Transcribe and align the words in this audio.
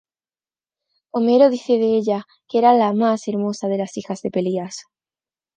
Homero 1.11 1.51
dice 1.51 1.73
de 1.73 1.95
ella 1.95 2.25
que 2.49 2.57
era 2.57 2.73
la 2.73 2.91
más 2.91 3.27
hermosa 3.27 3.67
de 3.67 3.77
las 3.77 3.97
hijas 3.97 4.23
de 4.23 4.31
Pelias. 4.31 4.85